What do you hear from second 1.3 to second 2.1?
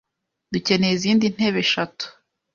ntebe eshatu.